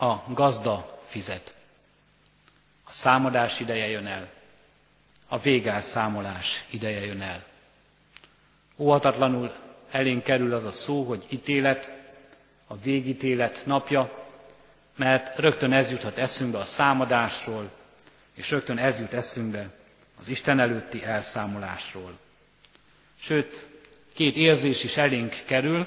a 0.00 0.24
gazda 0.28 1.00
fizet. 1.06 1.54
A 2.84 2.90
számadás 2.92 3.60
ideje 3.60 3.86
jön 3.88 4.06
el. 4.06 4.28
A 5.28 5.38
végás 5.38 5.84
számolás 5.84 6.64
ideje 6.70 7.04
jön 7.04 7.20
el. 7.20 7.44
Óhatatlanul 8.76 9.52
elénk 9.90 10.22
kerül 10.22 10.54
az 10.54 10.64
a 10.64 10.70
szó, 10.70 11.02
hogy 11.02 11.24
ítélet, 11.28 11.92
a 12.66 12.76
végítélet 12.76 13.62
napja, 13.66 14.26
mert 14.96 15.38
rögtön 15.38 15.72
ez 15.72 15.90
juthat 15.90 16.18
eszünkbe 16.18 16.58
a 16.58 16.64
számadásról, 16.64 17.70
és 18.34 18.50
rögtön 18.50 18.78
ez 18.78 18.98
jut 19.00 19.12
eszünkbe 19.12 19.70
az 20.20 20.28
Isten 20.28 20.60
előtti 20.60 21.04
elszámolásról. 21.04 22.18
Sőt, 23.20 23.68
két 24.14 24.36
érzés 24.36 24.84
is 24.84 24.96
elénk 24.96 25.36
kerül, 25.44 25.86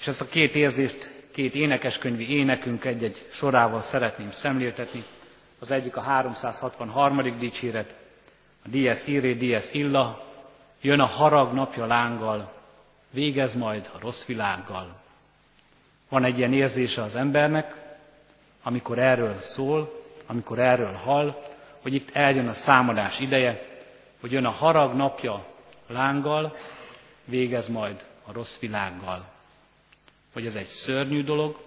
és 0.00 0.06
ezt 0.06 0.20
a 0.20 0.28
két 0.28 0.54
érzést 0.54 1.21
két 1.32 1.54
énekeskönyvi 1.54 2.30
énekünk 2.30 2.84
egy-egy 2.84 3.26
sorával 3.30 3.80
szeretném 3.80 4.30
szemléltetni. 4.30 5.04
Az 5.58 5.70
egyik 5.70 5.96
a 5.96 6.00
363. 6.00 7.38
dicséret, 7.38 7.94
a 8.64 8.68
Dies 8.68 9.06
Irae, 9.06 9.32
Dies 9.32 9.72
Illa, 9.72 10.24
jön 10.80 11.00
a 11.00 11.06
harag 11.06 11.52
napja 11.52 11.86
lánggal, 11.86 12.52
végez 13.10 13.54
majd 13.54 13.90
a 13.94 13.98
rossz 14.00 14.24
világgal. 14.24 15.00
Van 16.08 16.24
egy 16.24 16.38
ilyen 16.38 16.52
érzése 16.52 17.02
az 17.02 17.16
embernek, 17.16 17.74
amikor 18.62 18.98
erről 18.98 19.34
szól, 19.40 20.02
amikor 20.26 20.58
erről 20.58 20.92
hall, 20.92 21.42
hogy 21.82 21.94
itt 21.94 22.10
eljön 22.12 22.48
a 22.48 22.52
számadás 22.52 23.20
ideje, 23.20 23.66
hogy 24.20 24.32
jön 24.32 24.44
a 24.44 24.50
harag 24.50 24.94
napja 24.94 25.44
lánggal, 25.86 26.56
végez 27.24 27.66
majd 27.66 28.04
a 28.24 28.32
rossz 28.32 28.58
világgal. 28.58 29.30
Hogy 30.32 30.46
ez 30.46 30.56
egy 30.56 30.66
szörnyű 30.66 31.24
dolog, 31.24 31.60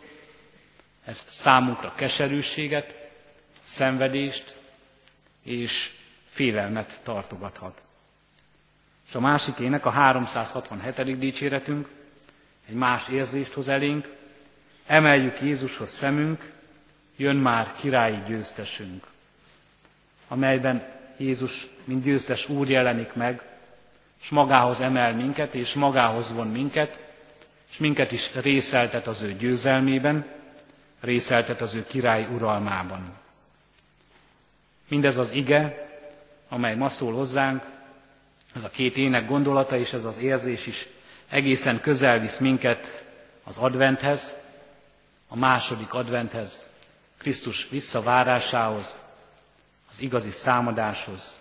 ez 1.06 1.26
számunkra 1.30 1.94
keserűséget, 1.96 2.96
szenvedést 3.64 4.58
és 5.44 5.92
félelmet 6.30 7.00
tartogathat. 7.04 7.84
És 9.08 9.16
a 9.16 9.20
másik 9.20 9.58
ének, 9.60 9.86
a 9.86 9.90
367. 9.90 11.18
dicséretünk, 11.18 11.90
egy 12.68 12.76
más 12.76 13.10
érzést 13.10 13.54
hoz 13.54 13.68
elénk, 13.68 14.14
emeljük 14.86 15.42
Jézushoz 15.42 15.90
szemünk, 15.90 16.52
jön 17.16 17.36
már 17.36 17.74
királyi 17.76 18.24
győztesünk, 18.28 19.08
amelyben 20.28 20.94
Jézus, 21.18 21.68
mint 21.84 22.04
győztes 22.04 22.50
Úr 22.50 22.70
jelenik 22.70 23.14
meg, 23.14 23.42
és 24.22 24.30
magához 24.30 24.82
emel 24.82 25.14
minket, 25.14 25.54
és 25.54 25.74
magához 25.74 26.34
von 26.34 26.48
minket, 26.48 27.05
és 27.76 27.82
minket 27.82 28.12
is 28.12 28.34
részeltet 28.34 29.08
az 29.08 29.22
ő 29.22 29.34
győzelmében, 29.34 30.26
részeltet 31.02 31.62
az 31.62 31.74
ő 31.76 31.84
király 31.84 32.28
uralmában. 32.34 33.14
Mindez 34.88 35.18
az 35.18 35.32
ige, 35.32 35.90
amely 36.50 36.76
ma 36.76 36.90
szól 36.90 37.14
hozzánk, 37.14 37.64
ez 38.56 38.64
a 38.64 38.70
két 38.70 38.98
ének 38.98 39.28
gondolata 39.28 39.78
és 39.78 39.94
ez 39.94 40.06
az 40.06 40.20
érzés 40.20 40.68
is 40.68 40.88
egészen 41.30 41.82
közel 41.82 42.20
visz 42.20 42.38
minket 42.38 43.06
az 43.44 43.58
adventhez, 43.58 44.34
a 45.28 45.36
második 45.38 45.94
adventhez, 45.94 46.68
Krisztus 47.18 47.70
visszavárásához, 47.70 49.02
az 49.92 50.02
igazi 50.02 50.30
számadáshoz, 50.30 51.40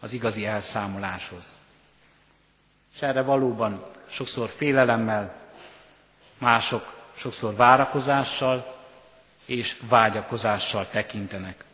az 0.00 0.12
igazi 0.12 0.46
elszámoláshoz. 0.46 1.56
És 2.94 3.02
erre 3.02 3.22
valóban 3.22 3.84
sokszor 4.08 4.48
félelemmel, 4.56 5.42
mások 6.38 6.94
sokszor 7.16 7.54
várakozással 7.54 8.76
és 9.44 9.76
vágyakozással 9.88 10.88
tekintenek. 10.88 11.64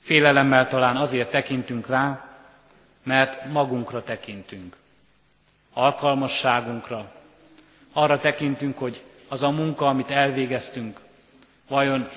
Félelemmel 0.00 0.68
talán 0.68 0.96
azért 0.96 1.30
tekintünk 1.30 1.86
rá, 1.86 2.28
mert 3.02 3.44
magunkra 3.44 4.02
tekintünk, 4.02 4.76
alkalmasságunkra, 5.72 7.12
arra 7.92 8.18
tekintünk, 8.18 8.78
hogy 8.78 9.02
az 9.28 9.42
a 9.42 9.50
munka, 9.50 9.86
amit 9.86 10.10
elvégeztünk, 10.10 11.00
vajon 11.68 12.08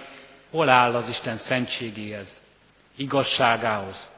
hol 0.50 0.70
áll 0.70 0.96
az 0.96 1.10
Isten 1.10 1.38
szentségéhez, 1.38 2.42
igazságához, 2.96 4.12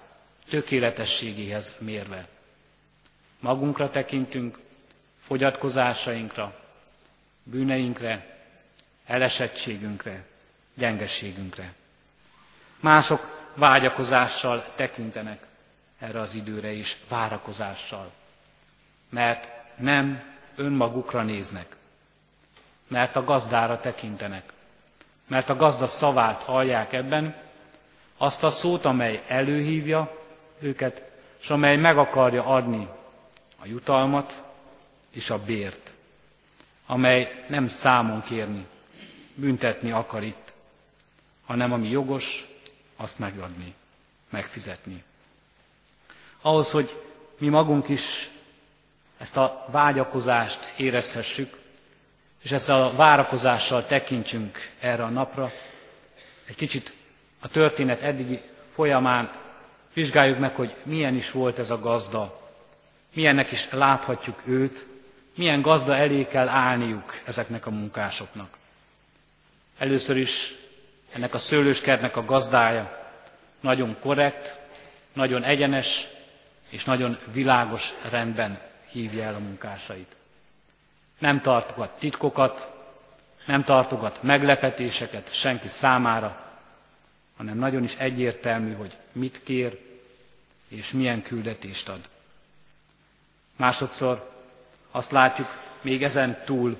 tökéletességéhez 0.50 1.76
mérve. 1.78 2.28
Magunkra 3.40 3.90
tekintünk, 3.90 4.60
fogyatkozásainkra, 5.26 6.56
bűneinkre, 7.50 8.38
elesettségünkre, 9.06 10.24
gyengességünkre. 10.74 11.74
Mások 12.80 13.52
vágyakozással 13.54 14.74
tekintenek 14.76 15.46
erre 16.00 16.20
az 16.20 16.34
időre 16.34 16.72
is, 16.72 16.98
várakozással. 17.08 18.12
Mert 19.10 19.48
nem 19.76 20.24
önmagukra 20.56 21.24
néznek, 21.24 21.76
mert 22.88 23.16
a 23.16 23.24
gazdára 23.24 23.80
tekintenek, 23.80 24.54
mert 25.28 25.50
a 25.50 25.56
gazda 25.56 25.88
szavát 25.88 26.42
hallják 26.44 26.94
ebben, 26.94 27.36
azt 28.18 28.44
a 28.44 28.50
szót, 28.50 28.86
amely 28.86 29.24
előhívja 29.28 30.18
őket, 30.60 31.12
és 31.42 31.50
amely 31.50 31.78
meg 31.78 31.98
akarja 31.98 32.46
adni 32.46 32.88
a 33.62 33.66
jutalmat 33.66 34.44
és 35.12 35.30
a 35.30 35.44
bért, 35.44 35.94
amely 36.90 37.44
nem 37.48 37.68
számon 37.68 38.22
kérni, 38.22 38.66
büntetni 39.36 39.92
akar 39.92 40.24
itt, 40.24 40.54
hanem 41.46 41.74
ami 41.74 41.90
jogos, 41.90 42.48
azt 42.96 43.20
megadni, 43.20 43.74
megfizetni. 44.30 45.04
Ahhoz, 46.42 46.72
hogy 46.72 47.02
mi 47.38 47.48
magunk 47.48 47.90
is 47.90 48.30
ezt 49.18 49.38
a 49.38 49.66
vágyakozást 49.72 50.74
érezhessük, 50.78 51.58
és 52.44 52.52
ezt 52.52 52.70
a 52.70 52.94
várakozással 52.96 53.86
tekintsünk 53.86 54.58
erre 54.80 55.04
a 55.04 55.10
napra, 55.10 55.52
egy 56.46 56.56
kicsit 56.56 56.96
a 57.40 57.48
történet 57.48 58.02
eddigi 58.02 58.42
folyamán 58.72 59.32
vizsgáljuk 59.94 60.40
meg, 60.40 60.56
hogy 60.56 60.76
milyen 60.84 61.16
is 61.16 61.32
volt 61.32 61.60
ez 61.60 61.70
a 61.70 61.80
gazda, 61.80 62.52
milyennek 63.14 63.52
is 63.52 63.70
láthatjuk 63.72 64.42
őt, 64.46 64.88
milyen 65.40 65.62
gazda 65.62 65.96
elé 65.96 66.26
kell 66.28 66.48
állniuk 66.48 67.22
ezeknek 67.26 67.66
a 67.66 67.70
munkásoknak. 67.70 68.58
Először 69.78 70.18
is 70.18 70.54
ennek 71.14 71.34
a 71.34 71.38
szőlőskertnek 71.38 72.16
a 72.18 72.26
gazdája 72.26 73.08
nagyon 73.60 73.96
korrekt, 74.00 74.60
nagyon 75.14 75.44
egyenes 75.44 76.08
és 76.70 76.84
nagyon 76.84 77.18
világos 77.32 77.94
rendben 78.10 78.60
hívja 78.92 79.24
el 79.24 79.36
a 79.36 79.40
munkásait. 79.40 80.16
Nem 81.18 81.42
tartogat 81.42 81.98
titkokat, 82.00 82.70
nem 83.46 83.64
tartogat 83.64 84.24
meglepetéseket 84.24 85.34
senki 85.34 85.68
számára, 85.68 86.54
hanem 87.38 87.58
nagyon 87.58 87.84
is 87.84 87.96
egyértelmű, 87.96 88.74
hogy 88.74 88.98
mit 89.12 89.40
kér 89.44 89.80
és 90.68 90.92
milyen 90.92 91.22
küldetést 91.22 91.90
ad. 91.90 92.10
Másodszor 93.56 94.38
azt 94.92 95.12
látjuk 95.12 95.48
még 95.82 96.04
ezen 96.04 96.42
túl, 96.46 96.78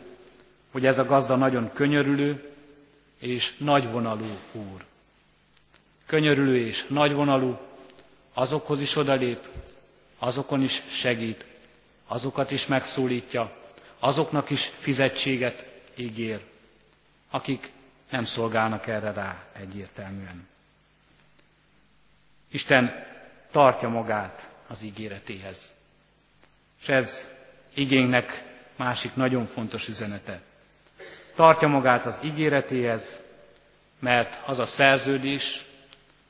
hogy 0.72 0.86
ez 0.86 1.00
a 1.00 1.06
gazda 1.06 1.36
nagyon 1.36 1.74
könyörülő 1.74 2.54
és 3.18 3.58
nagyvonalú 3.58 4.38
úr. 4.52 4.86
Könyörülő 6.06 6.58
és 6.66 6.86
nagyvonalú, 6.88 7.58
azokhoz 8.34 8.82
is 8.82 8.96
odalép, 8.96 9.48
azokon 10.18 10.62
is 10.62 10.84
segít, 10.90 11.46
azokat 12.08 12.52
is 12.52 12.66
megszólítja, 12.68 13.58
azoknak 14.00 14.50
is 14.50 14.72
fizetséget 14.78 15.66
ígér, 15.96 16.40
akik 17.30 17.72
nem 18.10 18.24
szolgálnak 18.24 18.88
erre 18.88 19.12
rá 19.12 19.44
egyértelműen. 19.54 20.48
Isten 22.52 23.06
tartja 23.52 23.90
magát 23.90 24.50
az 24.68 24.82
ígéretéhez. 24.82 25.74
És 26.82 26.90
ez 26.90 27.30
igénynek 27.74 28.44
másik 28.76 29.16
nagyon 29.16 29.48
fontos 29.48 29.88
üzenete. 29.88 30.42
Tartja 31.36 31.68
magát 31.68 32.06
az 32.06 32.22
ígéretéhez, 32.24 33.20
mert 34.00 34.48
az 34.48 34.60
a 34.60 34.66
szerződés, 34.66 35.66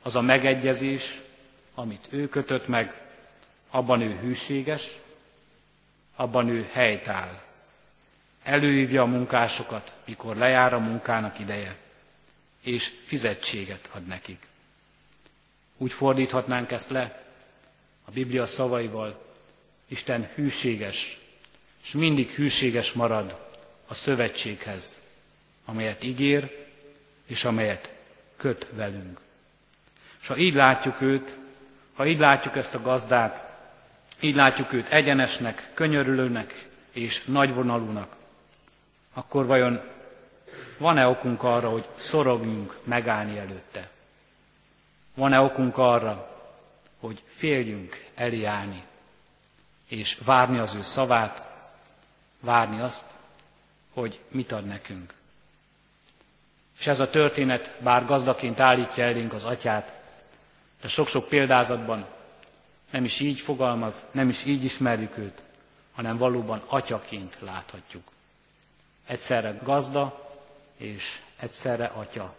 az 0.01 0.15
a 0.15 0.21
megegyezés, 0.21 1.19
amit 1.75 2.07
ő 2.09 2.29
kötött 2.29 2.67
meg, 2.67 3.01
abban 3.69 4.01
ő 4.01 4.19
hűséges, 4.19 4.99
abban 6.15 6.49
ő 6.49 6.69
helytáll. 6.71 7.41
Előhívja 8.43 9.01
a 9.01 9.05
munkásokat, 9.05 9.93
mikor 10.05 10.35
lejár 10.35 10.73
a 10.73 10.79
munkának 10.79 11.39
ideje, 11.39 11.75
és 12.61 12.93
fizetséget 13.05 13.89
ad 13.93 14.05
nekik. 14.05 14.47
Úgy 15.77 15.91
fordíthatnánk 15.91 16.71
ezt 16.71 16.89
le 16.89 17.23
a 18.05 18.11
Biblia 18.11 18.45
szavaival, 18.45 19.27
Isten 19.87 20.29
hűséges, 20.35 21.19
és 21.83 21.91
mindig 21.91 22.29
hűséges 22.29 22.91
marad 22.91 23.47
a 23.87 23.93
szövetséghez, 23.93 25.01
amelyet 25.65 26.03
ígér, 26.03 26.67
és 27.25 27.45
amelyet 27.45 27.93
köt 28.37 28.67
velünk. 28.71 29.19
És 30.21 30.27
ha 30.27 30.37
így 30.37 30.53
látjuk 30.53 31.01
őt, 31.01 31.35
ha 31.93 32.05
így 32.05 32.19
látjuk 32.19 32.55
ezt 32.55 32.75
a 32.75 32.81
gazdát, 32.81 33.49
így 34.19 34.35
látjuk 34.35 34.73
őt 34.73 34.87
egyenesnek, 34.87 35.71
könyörülőnek 35.73 36.69
és 36.91 37.23
nagyvonalúnak, 37.23 38.15
akkor 39.13 39.45
vajon 39.45 39.81
van-e 40.77 41.07
okunk 41.07 41.43
arra, 41.43 41.69
hogy 41.69 41.87
szorogjunk 41.95 42.77
megállni 42.83 43.37
előtte? 43.37 43.89
Van-e 45.13 45.39
okunk 45.39 45.77
arra, 45.77 46.37
hogy 46.99 47.21
féljünk 47.35 48.05
elé 48.15 48.47
és 49.87 50.17
várni 50.25 50.57
az 50.57 50.75
ő 50.75 50.81
szavát, 50.81 51.48
várni 52.39 52.79
azt, 52.79 53.05
hogy 53.93 54.19
mit 54.27 54.51
ad 54.51 54.65
nekünk? 54.65 55.13
És 56.79 56.87
ez 56.87 56.99
a 56.99 57.09
történet, 57.09 57.75
bár 57.79 58.05
gazdaként 58.05 58.59
állítja 58.59 59.03
elénk 59.03 59.33
az 59.33 59.45
atyát, 59.45 59.93
de 60.81 60.87
sok-sok 60.87 61.27
példázatban 61.27 62.05
nem 62.89 63.03
is 63.03 63.19
így 63.19 63.39
fogalmaz, 63.39 64.05
nem 64.11 64.29
is 64.29 64.45
így 64.45 64.63
ismerjük 64.63 65.17
őt, 65.17 65.41
hanem 65.93 66.17
valóban 66.17 66.63
atyaként 66.67 67.37
láthatjuk. 67.39 68.11
Egyszerre 69.05 69.59
gazda 69.63 70.29
és 70.77 71.21
egyszerre 71.39 71.85
atya. 71.85 72.35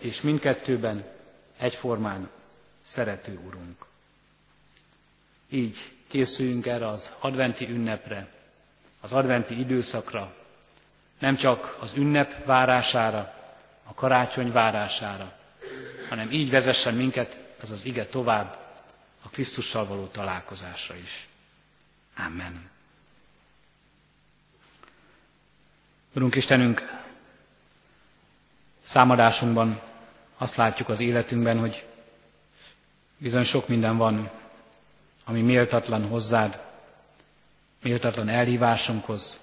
És 0.00 0.20
mindkettőben 0.20 1.04
egyformán 1.58 2.30
szerető 2.82 3.40
Urunk. 3.46 3.86
Így 5.48 5.76
készüljünk 6.08 6.66
erre 6.66 6.88
az 6.88 7.14
adventi 7.18 7.68
ünnepre, 7.68 8.28
az 9.04 9.12
adventi 9.12 9.58
időszakra, 9.58 10.34
nem 11.18 11.36
csak 11.36 11.76
az 11.80 11.92
ünnep 11.96 12.44
várására, 12.44 13.34
a 13.84 13.94
karácsony 13.94 14.52
várására, 14.52 15.32
hanem 16.08 16.30
így 16.30 16.50
vezessen 16.50 16.94
minket 16.94 17.38
ez 17.62 17.70
az 17.70 17.84
ige 17.84 18.06
tovább 18.06 18.58
a 19.22 19.28
Krisztussal 19.28 19.86
való 19.86 20.06
találkozásra 20.06 20.96
is. 20.96 21.28
Amen. 22.16 22.70
Urunk 26.14 26.34
Istenünk, 26.34 27.02
számadásunkban 28.82 29.80
azt 30.38 30.56
látjuk 30.56 30.88
az 30.88 31.00
életünkben, 31.00 31.58
hogy 31.58 31.86
bizony 33.16 33.44
sok 33.44 33.68
minden 33.68 33.96
van, 33.96 34.30
ami 35.24 35.42
méltatlan 35.42 36.08
hozzád, 36.08 36.63
méltatlan 37.84 38.28
elhívásunkhoz, 38.28 39.40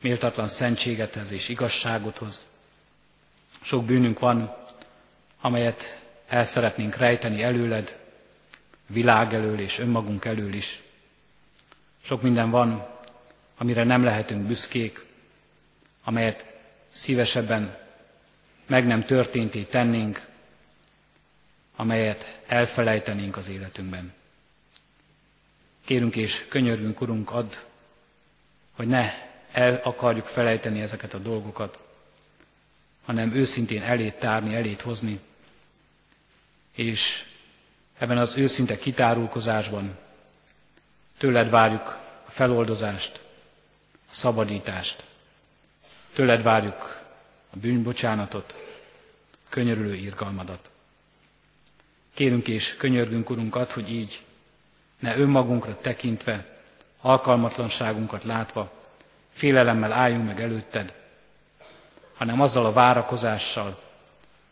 méltatlan 0.00 0.48
szentségethez 0.48 1.30
és 1.30 1.48
igazságodhoz. 1.48 2.46
Sok 3.62 3.84
bűnünk 3.84 4.18
van, 4.18 4.56
amelyet 5.40 6.00
el 6.26 6.44
szeretnénk 6.44 6.96
rejteni 6.96 7.42
előled, 7.42 7.98
világ 8.86 9.34
elől 9.34 9.60
és 9.60 9.78
önmagunk 9.78 10.24
elől 10.24 10.52
is. 10.54 10.82
Sok 12.02 12.22
minden 12.22 12.50
van, 12.50 12.88
amire 13.56 13.84
nem 13.84 14.04
lehetünk 14.04 14.46
büszkék, 14.46 15.04
amelyet 16.04 16.54
szívesebben 16.88 17.78
meg 18.66 18.86
nem 18.86 19.04
történté 19.04 19.62
tennénk, 19.62 20.26
amelyet 21.76 22.40
elfelejtenénk 22.46 23.36
az 23.36 23.48
életünkben. 23.48 24.12
Kérünk 25.86 26.16
és 26.16 26.46
könyörgünk, 26.48 27.00
Urunk, 27.00 27.30
add, 27.30 27.52
hogy 28.72 28.86
ne 28.86 29.12
el 29.52 29.80
akarjuk 29.84 30.24
felejteni 30.24 30.80
ezeket 30.80 31.14
a 31.14 31.18
dolgokat, 31.18 31.78
hanem 33.04 33.34
őszintén 33.34 33.82
elét 33.82 34.14
tárni, 34.14 34.54
elét 34.54 34.80
hozni, 34.80 35.20
és 36.74 37.24
ebben 37.98 38.18
az 38.18 38.36
őszinte 38.36 38.78
kitárulkozásban 38.78 39.98
tőled 41.18 41.50
várjuk 41.50 41.86
a 42.26 42.30
feloldozást, 42.30 43.20
a 43.92 44.12
szabadítást, 44.14 45.04
tőled 46.12 46.42
várjuk 46.42 47.02
a 47.50 47.56
bűnbocsánatot, 47.56 48.56
könyörülő 49.48 49.94
irgalmadat. 49.94 50.70
Kérünk 52.14 52.48
és 52.48 52.76
könyörgünk, 52.76 53.30
Urunkat, 53.30 53.72
hogy 53.72 53.90
így 53.90 54.25
ne 54.98 55.16
önmagunkra 55.16 55.76
tekintve, 55.80 56.46
alkalmatlanságunkat 57.00 58.24
látva, 58.24 58.72
félelemmel 59.32 59.92
álljunk 59.92 60.26
meg 60.26 60.40
előtted, 60.42 60.94
hanem 62.16 62.40
azzal 62.40 62.64
a 62.64 62.72
várakozással, 62.72 63.82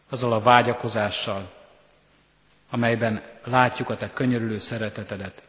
azzal 0.08 0.32
a 0.32 0.40
vágyakozással, 0.40 1.50
amelyben 2.70 3.22
látjuk 3.44 3.88
a 3.90 3.96
te 3.96 4.10
könyörülő 4.12 4.58
szeretetedet, 4.58 5.42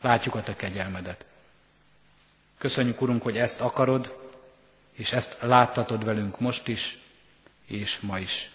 látjuk 0.00 0.34
a 0.34 0.42
te 0.42 0.56
kegyelmedet. 0.56 1.24
Köszönjük, 2.58 3.00
Urunk, 3.00 3.22
hogy 3.22 3.38
ezt 3.38 3.60
akarod, 3.60 4.18
és 4.92 5.12
ezt 5.12 5.36
láttatod 5.40 6.04
velünk 6.04 6.40
most 6.40 6.68
is, 6.68 6.98
és 7.66 8.00
ma 8.00 8.18
is. 8.18 8.50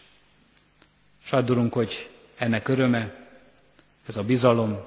Saddurunk, 1.23 1.73
hogy 1.73 2.09
ennek 2.37 2.67
öröme, 2.67 3.27
ez 4.07 4.17
a 4.17 4.23
bizalom, 4.23 4.79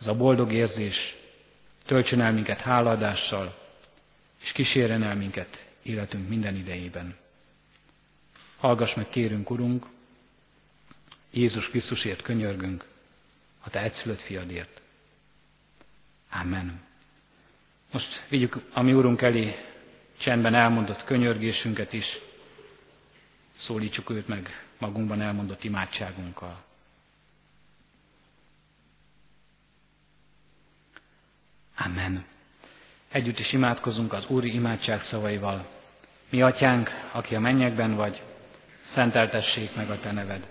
ez 0.00 0.06
a 0.06 0.14
boldog 0.14 0.52
érzés 0.52 1.16
töltsön 1.84 2.20
el 2.20 2.32
minket 2.32 2.60
háladással, 2.60 3.58
és 4.42 4.52
kísérjen 4.52 5.02
el 5.02 5.16
minket 5.16 5.66
életünk 5.82 6.28
minden 6.28 6.56
idejében. 6.56 7.16
Hallgass 8.56 8.94
meg, 8.94 9.08
kérünk, 9.08 9.50
Urunk, 9.50 9.86
Jézus 11.30 11.70
Krisztusért 11.70 12.22
könyörgünk, 12.22 12.84
a 13.60 13.70
Te 13.70 13.82
egyszülött 13.82 14.20
fiadért. 14.20 14.80
Amen. 16.30 16.80
Most 17.92 18.24
vigyük 18.28 18.62
a 18.72 18.82
mi 18.82 18.92
Úrunk 18.92 19.22
elé 19.22 19.56
csendben 20.18 20.54
elmondott 20.54 21.04
könyörgésünket 21.04 21.92
is, 21.92 22.18
szólítsuk 23.56 24.10
őt 24.10 24.28
meg 24.28 24.66
magunkban 24.78 25.20
elmondott 25.20 25.64
imádságunkkal. 25.64 26.64
Amen. 31.84 32.24
Együtt 33.08 33.38
is 33.38 33.52
imádkozunk 33.52 34.12
az 34.12 34.26
Úri 34.26 34.54
imádság 34.54 35.00
szavaival. 35.00 35.66
Mi 36.28 36.42
atyánk, 36.42 36.90
aki 37.12 37.34
a 37.34 37.40
mennyekben 37.40 37.94
vagy, 37.94 38.22
szenteltessék 38.84 39.74
meg 39.74 39.90
a 39.90 39.98
te 39.98 40.12
neved. 40.12 40.48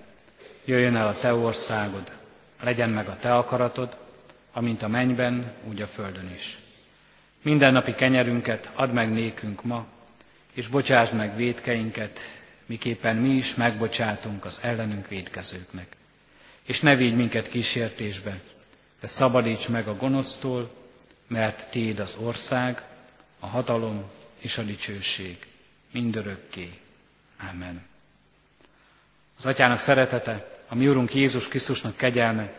Jöjjön 0.65 0.95
el 0.95 1.07
a 1.07 1.17
te 1.19 1.33
országod, 1.33 2.11
legyen 2.61 2.89
meg 2.89 3.07
a 3.07 3.17
te 3.19 3.35
akaratod, 3.35 3.97
amint 4.53 4.81
a 4.81 4.87
mennyben, 4.87 5.51
úgy 5.67 5.81
a 5.81 5.87
földön 5.87 6.29
is. 6.33 6.59
Mindennapi 7.41 7.93
kenyerünket 7.93 8.71
add 8.73 8.89
meg 8.89 9.11
nékünk 9.11 9.63
ma, 9.63 9.85
és 10.53 10.67
bocsásd 10.67 11.13
meg 11.13 11.35
védkeinket, 11.35 12.19
miképpen 12.65 13.15
mi 13.15 13.29
is 13.29 13.55
megbocsátunk 13.55 14.45
az 14.45 14.59
ellenünk 14.63 15.07
védkezőknek. 15.07 15.95
És 16.63 16.79
ne 16.79 16.95
védj 16.95 17.15
minket 17.15 17.49
kísértésbe, 17.49 18.41
de 19.01 19.07
szabadíts 19.07 19.69
meg 19.69 19.87
a 19.87 19.95
gonosztól, 19.95 20.77
mert 21.29 21.69
Téd 21.69 21.99
az 21.99 22.15
ország, 22.19 22.83
a 23.39 23.47
hatalom 23.47 24.03
és 24.39 24.57
a 24.57 24.61
dicsőség 24.61 25.47
mindörökké. 25.91 26.79
Amen. 27.51 27.87
Az 29.37 29.45
Atyának 29.45 29.77
szeretete, 29.77 30.59
a 30.67 30.75
mi 30.75 30.87
Urunk 30.87 31.13
Jézus 31.13 31.47
Krisztusnak 31.47 31.97
kegyelme 31.97 32.53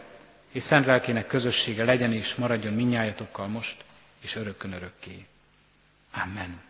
és 0.52 0.62
szent 0.62 0.87
lelkének 0.87 1.26
közössége 1.26 1.85
legyen 1.85 2.12
és 2.12 2.35
maradjon 2.35 2.72
minnyájatokkal 2.72 3.46
most 3.46 3.85
és 4.20 4.35
örökkön 4.37 4.72
örökké. 4.72 5.26
Amen. 6.12 6.69